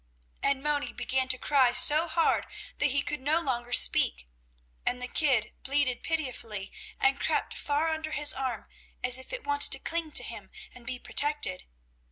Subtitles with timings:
[0.41, 2.47] And Moni began to cry so hard,
[2.79, 4.27] that he could no longer speak,
[4.83, 8.65] and the kid bleated pitifully and crept far under his arm,
[9.03, 11.65] as if it wanted to cling to him and be protected.